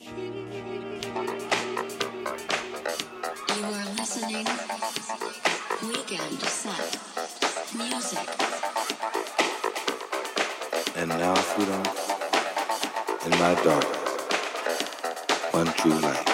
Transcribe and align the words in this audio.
You 0.00 0.08
are 3.62 3.88
listening 3.96 4.46
Weekend 5.82 6.40
Set 6.42 6.98
Music. 7.76 8.28
And 10.96 11.08
now, 11.10 11.34
Fudan, 11.34 11.86
in 13.24 13.30
my 13.38 13.54
darkness, 13.62 14.10
one 15.52 15.66
true 15.74 15.98
light. 16.00 16.33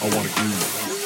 I 0.00 0.04
wanna 0.14 0.28
groove. 0.28 1.01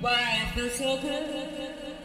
Why 0.00 0.12
I 0.12 0.54
feel 0.54 0.68
so 0.68 1.00
good. 1.00 1.95